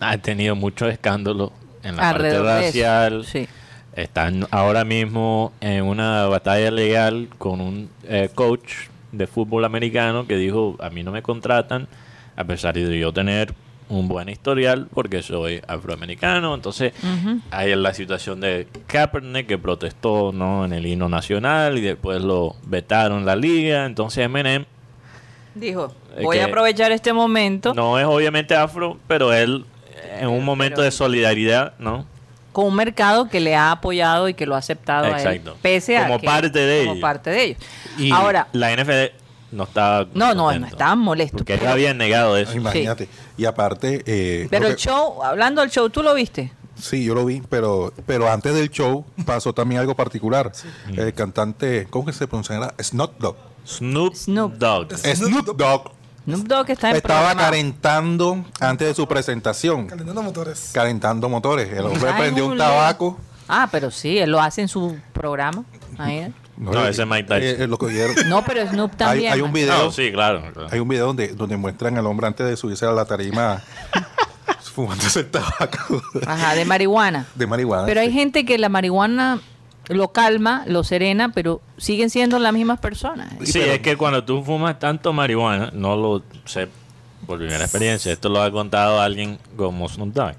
[0.00, 1.50] ha tenido muchos escándalos
[1.82, 3.24] en la Alrededor parte racial.
[3.24, 3.48] sí.
[3.96, 8.72] Están ahora mismo en una batalla legal con un eh, coach
[9.10, 11.88] de fútbol americano que dijo, a mí no me contratan
[12.36, 13.52] a pesar de yo tener
[13.88, 16.54] un buen historial porque soy afroamericano.
[16.54, 16.92] Entonces
[17.50, 20.64] hay la situación de Kaepernick que protestó ¿no?
[20.64, 23.84] en el himno nacional y después lo vetaron la liga.
[23.84, 24.64] Entonces Eminem
[25.54, 29.64] Dijo, voy a aprovechar este momento no es obviamente afro, pero él
[30.20, 32.06] en un momento pero- de solidaridad, ¿no?
[32.52, 35.56] con un mercado que le ha apoyado y que lo ha acepado a él, Exacto.
[35.62, 37.00] pese a Como que- parte de como ellos.
[37.02, 37.58] parte de ellos.
[37.96, 39.12] Y Ahora, la NFL
[39.52, 41.38] no estaba no, no, no estaban molestos.
[41.42, 42.56] Porque él había negado eso.
[42.56, 43.08] Imagínate.
[43.38, 46.52] Y aparte, eh, Pero el que- show, hablando del show, ¿tú lo viste?
[46.76, 50.50] Sí, yo lo vi, pero pero antes del show pasó también algo particular.
[50.96, 52.74] El cantante, ¿cómo que se pronuncia?
[52.82, 53.36] Snoop Dogg.
[53.66, 54.54] Snoop, Snoop.
[54.54, 54.92] Dogg.
[54.96, 55.90] Snoop Dogg
[56.24, 57.40] Snoop Dogg está en estaba programa.
[57.50, 60.70] calentando antes de su presentación, Calentando motores.
[60.72, 61.72] calentando motores.
[61.72, 63.18] El hombre prendió un tabaco.
[63.48, 65.64] Ah, pero sí, él lo hace en su programa.
[65.98, 66.32] Ahí.
[66.56, 67.42] No, ese es Mike Tyson.
[67.42, 68.14] eh, eh, lo cogieron.
[68.28, 69.32] No, pero Snoop hay, también.
[69.32, 69.54] hay un man.
[69.54, 70.42] video, No, sí, claro.
[70.52, 70.68] claro.
[70.70, 73.62] hay un video donde, donde muestran al hombre antes de subirse a la tarima
[74.74, 77.26] fumándose el tabaco Ajá, de marihuana.
[77.34, 77.86] de marihuana.
[77.86, 79.40] Pero hay gente que la marihuana
[79.90, 83.28] lo calma, lo serena, pero siguen siendo las mismas personas.
[83.42, 86.68] Sí, es que cuando tú fumas tanto marihuana, no lo sé
[87.26, 90.34] por primera experiencia, esto lo ha contado alguien como Snoop Dogg.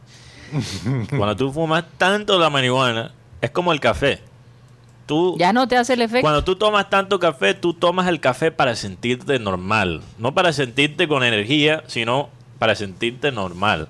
[1.09, 3.11] cuando tú fumas tanto la marihuana,
[3.41, 4.21] es como el café.
[5.05, 6.21] Tú, Ya no te hace el efecto.
[6.21, 10.01] Cuando tú tomas tanto café, tú tomas el café para sentirte normal.
[10.17, 13.89] No para sentirte con energía, sino para sentirte normal.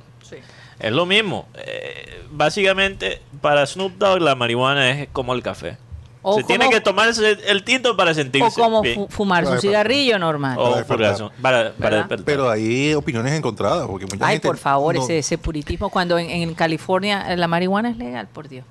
[0.82, 1.48] Es lo mismo.
[1.56, 5.78] Eh, básicamente, para Snoop Dogg la marihuana es como el café.
[6.24, 8.94] O Se tiene que tomarse el tinto para sentirse O como bien.
[8.96, 10.56] fu- fumarse un cigarrillo normal.
[10.60, 11.16] O Para despertar.
[11.18, 11.98] Para, para ¿Verdad?
[11.98, 12.26] despertar.
[12.26, 13.88] Pero hay opiniones encontradas.
[13.88, 15.90] Porque mucha Ay, gente por favor, no- ese, ese puritismo.
[15.90, 18.66] Cuando en, en California eh, la marihuana es legal, por Dios.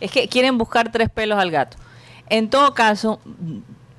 [0.00, 1.76] Es que quieren buscar tres pelos al gato.
[2.28, 3.20] En todo caso,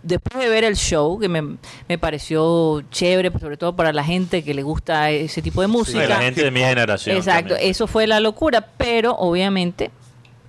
[0.08, 4.44] después de ver el show, que me, me pareció chévere, sobre todo para la gente
[4.44, 6.08] que le gusta ese tipo de Sí, música.
[6.08, 7.18] la gente de mi generación.
[7.18, 7.70] Exacto, también.
[7.72, 9.92] eso fue la locura, pero obviamente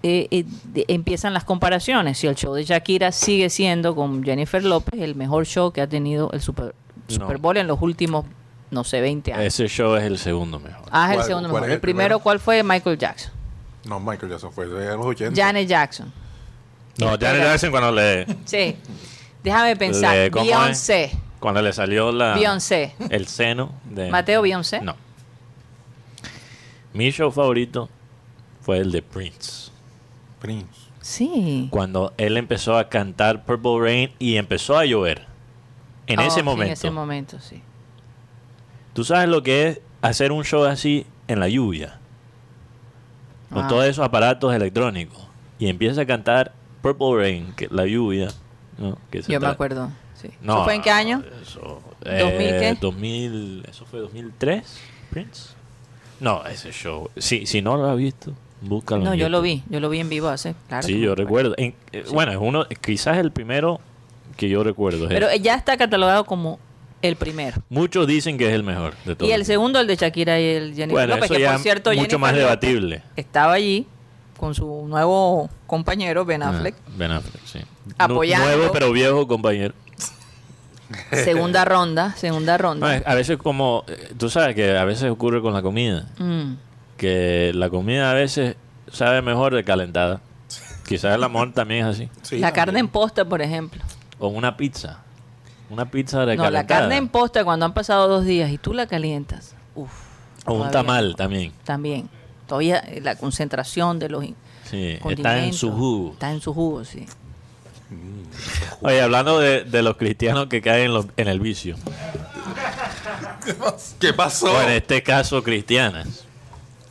[0.03, 2.18] eh, eh, de- empiezan las comparaciones.
[2.18, 5.88] Si el show de Shakira sigue siendo con Jennifer López el mejor show que ha
[5.88, 6.75] tenido el Super,
[7.09, 7.14] No.
[7.14, 8.25] Super Bowl en los últimos,
[8.71, 9.44] no sé, 20 años.
[9.44, 10.85] Ese show es el segundo mejor.
[10.92, 11.64] Ah, es el ¿Cuál- segundo mejor.
[11.64, 12.21] El el primero?
[12.21, 12.62] ¿cuál fue?
[12.62, 13.33] Michael Jackson.
[13.87, 15.40] No, Michael Jackson fue de los 80.
[15.42, 16.12] Janet Jackson.
[16.99, 18.77] No, le hacen cuando le, Sí.
[19.42, 20.14] Déjame pensar.
[20.14, 21.12] Le- ¿cómo Beyoncé.
[21.40, 22.94] cuando le salió la, Beyoncé.
[23.11, 24.81] el seno de Mateo Beyoncé.
[24.81, 24.96] No.
[26.92, 27.88] Mi show favorito
[28.61, 29.70] fue el de Prince.
[30.40, 30.88] Prince.
[31.01, 31.68] Sí.
[31.70, 35.27] Cuando él empezó a cantar Purple Rain y empezó a llover.
[36.07, 36.66] En Oh, ese momento.
[36.66, 37.62] En ese momento, sí.
[38.94, 41.98] ¿Tú sabes lo que es hacer un show así en la lluvia?
[43.53, 43.68] Con Ah.
[43.68, 45.27] todos esos aparatos electrónicos.
[45.59, 48.29] Y empieza a cantar Purple Rain, que la lluvia.
[48.78, 48.98] ¿No?
[49.10, 49.90] Que se Yo me acuerdo.
[50.20, 50.30] Sí.
[50.40, 51.22] No, ¿Eso fue en qué año?
[51.42, 52.76] Eso, ¿2000 qué?
[52.80, 54.78] 2000, ¿Eso fue 2003?
[55.10, 55.50] ¿Prince?
[56.20, 57.08] No, ese show.
[57.16, 59.04] Si, si no lo has visto, búscalo.
[59.04, 59.62] No, en yo lo vi.
[59.70, 60.54] Yo lo vi en vivo hace.
[60.66, 61.54] Claro Sí, yo recuerdo.
[61.56, 63.80] En- eh, Bueno, es uno, quizás el primero
[64.36, 65.04] que yo recuerdo.
[65.04, 66.58] es Pero ya está catalogado como
[67.02, 67.62] el primero.
[67.68, 69.30] Muchos dicen que es el mejor de todos.
[69.30, 71.90] Y el segundo, el de Shakira y el Jennifer Bueno, López, eso que por cierto,
[71.90, 73.02] mucho Jennifer más López debatible.
[73.14, 73.86] Estaba allí
[74.36, 76.74] con su nuevo compañero, Ben Ah, Affleck.
[76.96, 77.60] Ben Affleck, sí.
[77.96, 78.46] Apoyando.
[78.46, 79.74] Nuevo pero viejo compañero.
[81.12, 83.03] Segunda ronda, segunda ronda.
[83.05, 86.55] a veces como, eh, tú sabes que a veces ocurre con la comida, Mm.
[86.96, 88.57] que la comida a veces
[88.90, 90.20] sabe mejor de calentada.
[90.87, 92.09] Quizás el amor también es así.
[92.22, 93.83] Sí, la carne en posta, por ejemplo.
[94.18, 95.03] O una pizza.
[95.68, 96.81] Una pizza de No, la calentada.
[96.81, 99.55] carne en posta cuando han pasado dos días y tú la calientas.
[99.74, 99.90] Uf.
[100.46, 101.53] O un tamal también.
[101.64, 102.09] También.
[102.46, 106.12] Todavía eh, la concentración de los in- Sí, está en su jugo.
[106.12, 107.05] Está en su jugo, sí.
[108.83, 111.77] Oye, hablando de, de los cristianos que caen en, los- en el vicio.
[113.98, 114.53] ¿Qué pasó?
[114.53, 116.24] O en este caso, cristianas.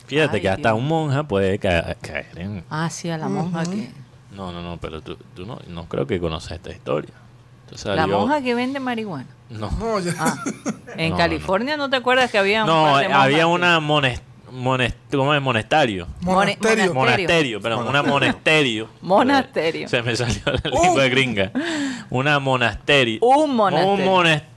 [0.08, 0.80] Fíjate Ay, que hasta Dios.
[0.80, 2.64] un monja puede ca- caer en...
[2.70, 3.92] Ah, sí, a la monja que...
[4.32, 7.12] No, no, no, pero tú, tú no, no creo que conoces esta historia.
[7.86, 9.28] La monja que vende marihuana.
[9.50, 10.14] No, No, ya.
[10.20, 10.44] Ah,
[10.96, 11.90] en No, California no.
[11.90, 14.22] te acuerdas que había un no par de monjas había que- una mones- mones-
[15.12, 15.42] ¿cómo es?
[15.42, 16.08] monestario.
[16.22, 16.94] Mone- Monasterio.
[16.94, 18.90] Monasterio, perdón, una monesterio.
[19.02, 19.88] Monasterio.
[19.90, 21.52] Se me salió la lengua gringa.
[22.10, 23.20] Una monasterio.
[23.22, 23.92] Un monasterio.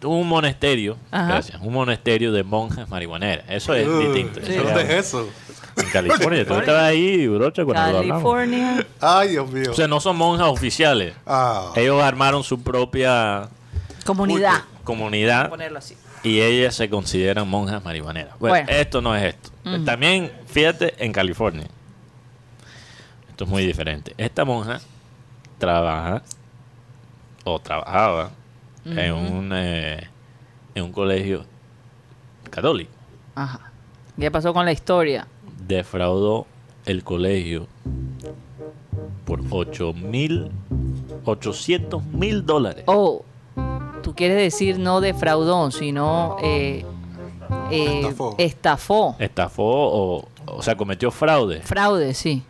[0.02, 0.98] Un.
[1.10, 1.26] Ajá.
[1.26, 1.60] Gracias.
[1.60, 3.44] Un monesterio de monjas marihuaneras.
[3.48, 4.40] Eso es Uh, distinto.
[4.44, 4.52] Sí.
[4.54, 5.28] Eso ¿Dónde es es eso?
[5.76, 6.46] En California.
[6.46, 8.08] Tú estabas ahí, brocha, cuando lo.
[8.08, 8.86] California.
[9.00, 9.70] Ay, Dios mío.
[9.70, 11.14] O sea, no son monjas oficiales.
[11.26, 13.48] ah, Ellos armaron su propia
[14.04, 14.62] Comunidad.
[14.84, 15.96] comunidad Ponerlo así.
[16.22, 18.38] Y ellas se consideran monjas marihuaneras.
[18.38, 18.68] Bueno, Bueno.
[18.70, 19.50] esto no es esto.
[19.64, 19.84] Ujú.
[19.84, 21.66] También, fíjate, en California.
[23.30, 24.14] Esto es muy diferente.
[24.18, 24.80] Esta monja
[25.58, 26.22] trabaja
[27.44, 28.30] o trabajaba
[28.84, 30.08] en, un, eh,
[30.74, 31.44] en un colegio
[32.50, 32.90] católico.
[33.34, 33.70] Ajá.
[34.18, 35.26] ¿Qué pasó con la historia?
[35.66, 36.46] Defraudó
[36.84, 37.66] el colegio
[39.24, 40.50] por 8 mil,
[41.24, 42.84] 800 mil dólares.
[42.86, 43.24] Oh,
[44.02, 46.84] tú quieres decir no defraudó, sino eh,
[47.70, 48.34] eh, Estafó.
[48.38, 49.16] estafó.
[49.18, 51.60] Estafó o, o sea, cometió fraude.
[51.62, 52.42] Fraude, sí.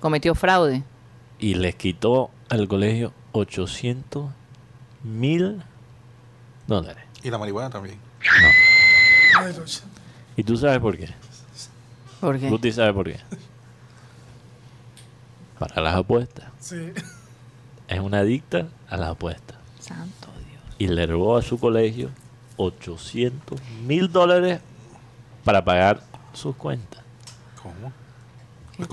[0.00, 0.82] Cometió fraude.
[1.38, 4.30] y les quitó al colegio 800
[5.04, 5.62] mil
[6.66, 7.04] dólares.
[7.22, 7.98] y la marihuana también.
[9.54, 9.84] Dios.
[10.36, 11.08] ¿Y tú sabes por qué?
[12.20, 12.48] ¿Por qué?
[12.48, 13.18] Guti sabe por qué.
[15.58, 16.46] Para las apuestas.
[16.60, 16.92] Sí.
[17.88, 19.56] Es una adicta a las apuestas.
[19.80, 20.21] Santo.
[20.82, 22.10] Y le robó a su colegio
[22.56, 24.58] 800 mil dólares
[25.44, 26.00] para pagar
[26.32, 27.00] sus cuentas.
[27.62, 27.92] ¿Cómo?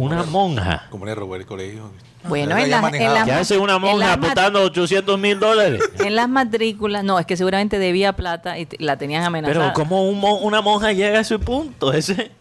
[0.07, 0.85] Una monja.
[0.91, 1.89] ¿Cómo le robó el colegio?
[2.25, 5.81] Bueno, Ella en, las ¿Qué hace una monja apostando 800 mil dólares?
[6.05, 9.59] En las matrículas, no, es que seguramente debía plata y la tenían amenazada.
[9.59, 11.91] Pero ¿cómo un mon- una monja llega a ese punto?
[11.93, 12.31] Ese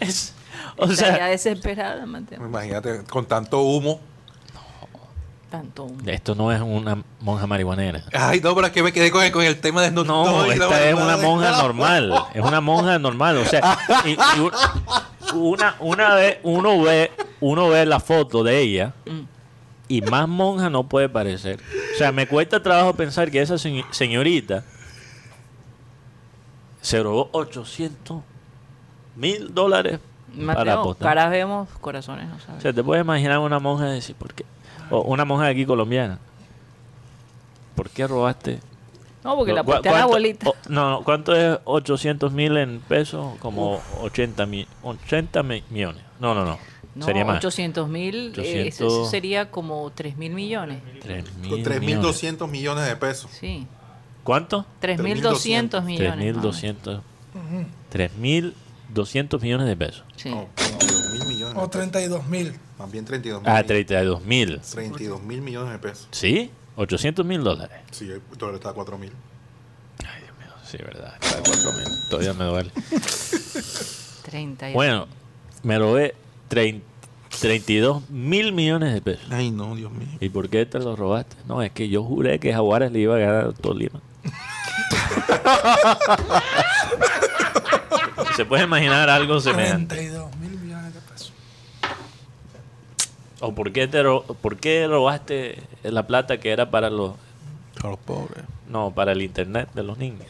[0.00, 0.32] es...
[0.78, 2.42] O Estaría sea, desesperada, Mateo.
[2.42, 4.00] Imagínate, con tanto humo.
[5.50, 5.86] Tanto.
[6.06, 8.02] esto no es una monja marihuanera.
[8.12, 10.88] Ay, no, pero es que me quedé con el, con el tema de no, esta
[10.88, 11.62] es una monja no.
[11.62, 12.12] normal.
[12.34, 13.38] Es una monja normal.
[13.38, 14.50] O sea, y- y u-
[15.34, 18.92] una, una vez uno ve, uno ve la foto de ella
[19.88, 21.60] y más monja no puede parecer.
[21.94, 24.64] O sea, me cuesta trabajo pensar que esa señ- señorita
[26.80, 28.22] se robó 800
[29.16, 30.00] mil dólares
[30.54, 31.08] para apostar.
[31.08, 32.60] caras vemos, corazones no O saben.
[32.60, 34.44] sea, te puedes imaginar una monja decir, ¿por qué?
[34.90, 36.18] O una mujer aquí colombiana.
[37.74, 38.60] ¿Por qué robaste?
[39.24, 40.48] No, porque No, la ¿cu- aposté a la cuánto- bolita.
[40.50, 43.36] o- no, ¿cuánto es 800 mil en pesos?
[43.40, 46.02] Como 80, mi- 80 mi- millones.
[46.20, 46.58] No, no, no.
[46.94, 47.38] no, Sería más.
[47.38, 48.72] 800 mil, 800.
[48.80, 50.80] eso sería como 3 mil millones.
[51.02, 53.30] 3 Con 3.200 millones de pesos.
[53.32, 53.66] Sí,
[54.24, 54.64] ¿Cuánto?
[54.80, 56.34] 3.200 millones.
[56.34, 57.02] 3.200.
[57.90, 60.04] 3.200 millones de pesos.
[60.16, 60.30] Sí.
[60.30, 61.56] No, 32 mil millones.
[61.56, 61.70] O de pesos.
[61.70, 62.52] 32 mil.
[62.78, 63.50] Más bien 32 mil.
[63.50, 64.60] Ah, 32 mil.
[64.60, 66.08] 32 mil millones de pesos.
[66.10, 66.50] ¿Sí?
[66.76, 67.78] 800 mil dólares.
[67.90, 69.12] Sí, el dólar está a 4 mil.
[70.06, 70.48] Ay, Dios mío.
[70.64, 71.14] Sí, verdad.
[71.20, 71.84] Está de 4 mil.
[72.10, 72.70] Todavía me duele.
[74.24, 75.06] 30 y- Bueno,
[75.62, 76.14] me robé
[76.48, 76.84] 30
[77.40, 79.26] 32 mil millones de pesos.
[79.30, 80.08] Ay, no, Dios mío.
[80.20, 81.36] ¿Y por qué te lo robaste?
[81.46, 84.00] No, es que yo juré que Jaguares le iba a ganar a Tolima.
[88.36, 89.94] ¿Se puede imaginar algo semejante?
[89.96, 91.32] 32 mil millones de pesos.
[93.46, 97.12] ¿O por qué, te ro- por qué robaste la plata que era para los...
[97.82, 98.44] A los pobres.
[98.68, 100.26] No, para el internet de los niños?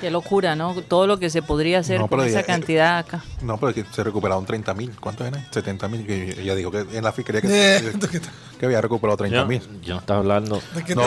[0.00, 0.74] Qué locura, ¿no?
[0.82, 3.24] Todo lo que se podría hacer No, con esa ya- cantidad acá.
[3.42, 4.92] No, pero es que se recuperaron 30 mil.
[5.00, 5.44] ¿Cuántos eran?
[5.50, 6.08] 70 mil.
[6.08, 7.92] Ella dijo que en la fiscalía que, Eh,
[8.60, 9.60] que había recuperado 30 Yo, mil.
[9.82, 10.62] yo no estaba hablando...
[10.74, 11.02] ¿De No?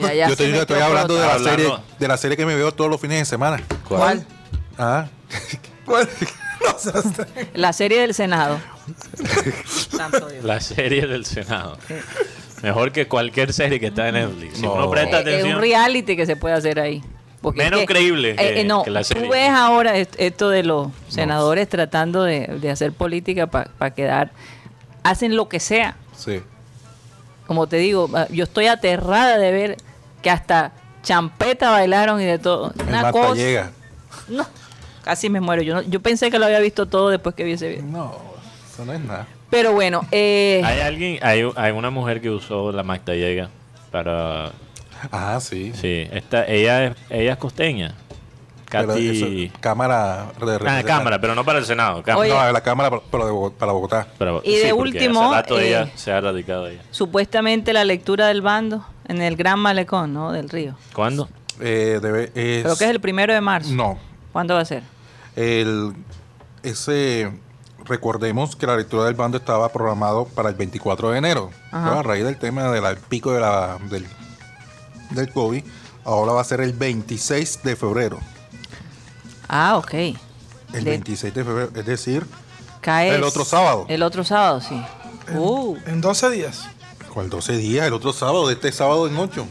[0.00, 2.72] Ya, ya Yo estoy hablando de la, Hablando- serie, de la serie que me veo
[2.72, 3.62] todos los fines de semana.
[3.88, 4.26] ¿Cuál?
[4.82, 5.06] Ah,
[5.84, 6.08] ¿Cuál?
[6.60, 7.04] No seas-
[7.54, 8.60] La serie del Senado.
[9.66, 10.44] Santo Dios.
[10.44, 11.78] La serie del Senado.
[12.62, 14.58] Mejor que cualquier serie que está en Netflix.
[14.58, 14.74] Si No.
[14.74, 15.54] uno presta Eh, Es atención...
[15.54, 17.02] un reality que se puede hacer ahí.
[17.40, 19.22] Porque es Menos creíble que- no, que la serie.
[19.24, 24.32] Tú ves ahora est- esto de los senadores tratando de, de hacer política para quedar.
[25.02, 25.96] Hacen lo que sea.
[26.16, 26.42] sí.
[27.46, 29.76] Como te digo, ah, yo estoy aterrada de ver
[30.22, 30.70] que hasta
[31.02, 32.72] champeta bailaron y de todo.
[32.78, 33.34] El Una cosa.
[33.34, 33.70] llega.
[34.28, 34.46] No,
[35.10, 35.60] casi me muero.
[35.62, 37.82] Yo, no- yo pensé que lo había visto todo después que vi ese video.
[37.82, 38.16] No,
[38.72, 39.26] eso no es nada.
[39.50, 43.48] Pero bueno, eh, Hay alguien, hay, hay una mujer que usó la Magda Llega
[43.90, 44.52] para...
[45.10, 45.72] Ah, sí.
[45.74, 47.94] Sí, esta, ella, es, ella es costeña.
[48.66, 49.46] Katy...
[49.48, 52.04] eso- cámara de Ah, cámara, pero no para el Senado.
[52.04, 52.20] cámara.
[52.20, 52.46] Oye.
[52.46, 54.06] No, la cámara pero de Bogotá- para Bogotá.
[54.16, 56.82] Pero- Y de último, eh, ella se ha radicado ella.
[56.92, 60.30] supuestamente la lectura del bando en el Gran Malecón, ¿no?
[60.30, 60.76] Del río.
[60.92, 61.28] ¿Cuándo?
[61.58, 63.72] Eh, debe, es, Creo que es el primero de marzo.
[63.72, 63.98] No.
[64.32, 64.84] ¿Cuándo va a ser?
[65.36, 65.94] El,
[66.62, 67.32] ese,
[67.84, 71.50] recordemos que la lectura del bando estaba programado para el 24 de enero.
[71.70, 74.06] Pero a raíz del tema del pico de la, del,
[75.10, 75.64] del COVID,
[76.04, 78.18] ahora va a ser el 26 de febrero.
[79.48, 79.94] Ah, ok.
[80.72, 82.26] El De- 26 de febrero, es decir,
[82.80, 83.84] Cae El otro sábado.
[83.88, 84.80] El otro sábado, sí.
[85.34, 86.66] Uh, En 12 días.
[87.12, 87.86] ¿cuál 12 días?
[87.86, 89.46] El otro sábado, de este sábado en 8.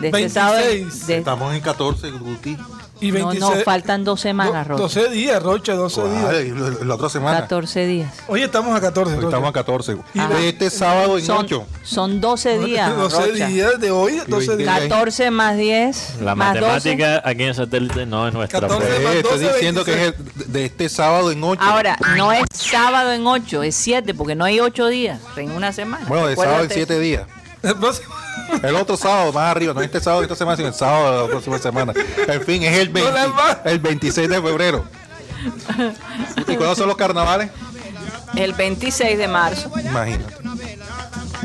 [0.00, 0.32] de este 26.
[0.32, 0.58] sábado.
[1.06, 2.56] de- Estamos en 14, Guti.
[3.00, 3.40] Y no, 26.
[3.40, 4.82] no, faltan dos semanas, Rocha.
[4.82, 6.24] 12 días, Rocha, 12 días.
[6.28, 7.40] Ay, la otra semana.
[7.40, 8.12] 14 días.
[8.28, 9.10] Hoy estamos a 14.
[9.12, 9.28] Hoy Rocha.
[9.28, 9.96] estamos a 14.
[10.18, 10.28] Ajá.
[10.34, 11.66] De este sábado en Son, 8.
[11.82, 12.94] son 12 días.
[12.96, 13.46] 12 Rocha.
[13.46, 14.80] días de hoy, 12 veinte días.
[14.80, 16.16] 14 más 10.
[16.22, 16.66] La más 12.
[16.66, 18.86] matemática aquí en satélite no es nuestra 14.
[18.86, 19.04] fuerte.
[19.04, 20.14] más Eh, estoy 12, diciendo que es
[20.52, 21.62] de este sábado en 8.
[21.62, 25.72] Ahora, no es sábado en 8, es 7, porque no hay 8 días en una
[25.72, 26.04] semana.
[26.06, 26.74] Bueno, de sábado en Acuérdate.
[26.86, 27.22] 7 días.
[27.62, 28.14] El próximo-
[28.62, 31.22] El otro sábado, más arriba, no este sábado de esta semana, sino el sábado de
[31.24, 31.92] la próxima semana.
[32.26, 34.84] En fin, es el, 20 No la va- el 26 de febrero.
[36.46, 37.50] ¿Y cuándo son los carnavales?
[38.34, 39.70] El 26 de marzo.
[39.82, 40.34] Imagínate.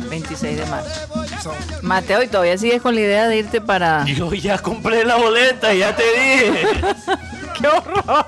[0.09, 1.53] 26 de marzo.
[1.81, 4.05] Mateo, ¿y todavía sigues con la idea de irte para...?
[4.05, 6.67] Yo ya compré la boleta, ya te dije.
[7.59, 8.25] ¡Qué horror!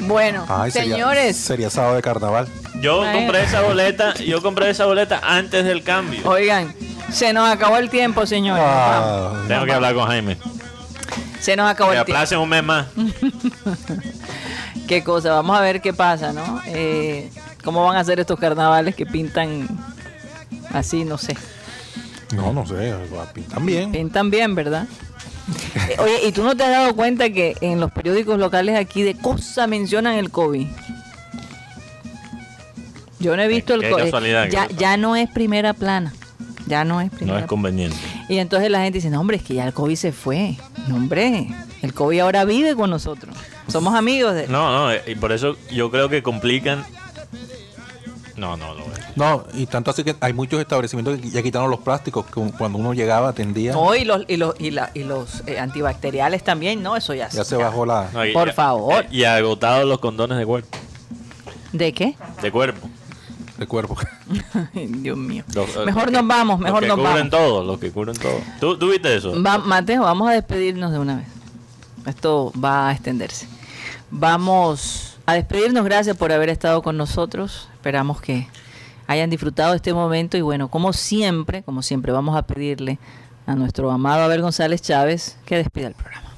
[0.00, 2.48] Bueno, Ay, sería- señores, Sería, sábado de carnaval.
[2.80, 6.20] Yo compré esa boleta, yo compré esa boleta antes del cambio.
[6.28, 6.74] oigan,
[7.10, 8.62] se nos acabó el tiempo, señores.
[8.66, 10.36] Ah, Tengo que hablar con Jaime.
[11.40, 12.18] Se nos acabó Me el tiempo.
[12.18, 12.86] aplacen un mes más.
[14.88, 16.60] Qué cosa, vamos a ver qué pasa, ¿no?
[16.66, 17.28] Eh,
[17.64, 19.66] ¿Cómo van a ser estos carnavales que pintan
[20.72, 21.36] así, no sé?
[22.32, 22.94] no, no sé,
[23.34, 23.90] pintan bien.
[23.92, 24.86] Pintan bien, ¿verdad?
[25.88, 29.02] Eh, Oye, ¿y tú no te has dado cuenta que en los periódicos locales aquí
[29.02, 30.68] de cosa mencionan el COVID?
[33.26, 36.12] Yo no he visto el que Ya, ya no es primera plana.
[36.68, 37.96] Ya no es No primera es conveniente.
[38.28, 40.56] Y entonces la gente dice, no, hombre, es que ya el COVID se fue.
[40.86, 41.48] No, hombre,
[41.82, 43.34] el COVID ahora vive con nosotros.
[43.66, 44.46] Somos amigos de...
[44.46, 46.84] No, no, eh, y por eso yo creo que complican.
[48.36, 48.94] No, no, lo veo.
[49.16, 52.78] No, y tanto así que hay muchos establecimientos que ya quitaron los plásticos, que cuando
[52.78, 56.80] uno llegaba atendía, No, y los, y los, y la- y los eh, antibacteriales también,
[56.80, 56.94] ¿no?
[56.96, 58.08] Eso ya ya se bajó la...
[58.12, 59.04] No, y- Por y- favor.
[59.10, 60.78] Y agotados los condones de cuerpo.
[61.72, 62.14] ¿De qué?
[62.42, 62.88] De cuerpo.
[63.58, 63.96] De cuerpo.
[64.74, 65.44] Ay, Dios mío.
[65.54, 67.46] Los- Mejor los nos que- vamos, mejor los nos que cubren vamos.
[67.48, 68.40] todo, los que cubren todo.
[68.60, 69.42] ¿Tú, tú viste eso?
[69.42, 71.26] Va- Mateo, vamos a despedirnos de una vez.
[72.06, 73.48] Esto va a extenderse.
[74.10, 75.84] Vamos a despedirnos.
[75.84, 77.68] Gracias por haber estado con nosotros.
[77.74, 78.46] Esperamos que
[79.06, 82.98] hayan disfrutado este momento y bueno, como siempre, como siempre, vamos a pedirle
[83.46, 86.30] a nuestro amado Abel González Chávez que despida el programa.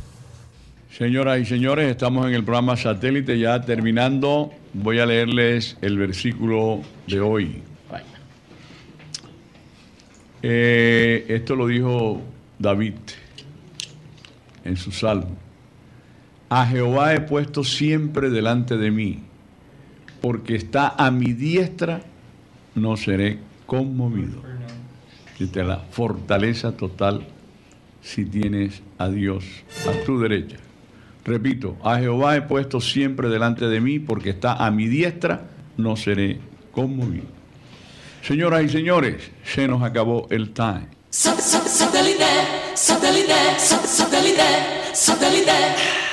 [0.96, 4.50] Señoras y señores, estamos en el programa satélite ya terminando.
[4.72, 7.62] Voy a leerles el versículo de hoy.
[10.42, 12.22] Eh, esto lo dijo
[12.58, 12.94] David
[14.64, 15.36] en su salmo.
[16.48, 19.20] A Jehová he puesto siempre delante de mí,
[20.20, 22.02] porque está a mi diestra,
[22.74, 24.42] no seré conmovido.
[25.52, 27.26] Te la fortaleza total
[28.00, 29.44] si tienes a Dios
[29.86, 30.56] a tu derecha.
[31.28, 35.42] Repito, a Jehová he puesto siempre delante de mí, porque está a mi diestra,
[35.76, 36.40] no seré
[36.72, 37.26] conmovido.
[38.22, 40.88] Señoras y señores, se nos acabó el time.
[41.10, 42.24] Satellite,
[42.74, 44.42] satellite, satellite,
[44.94, 46.07] satellite.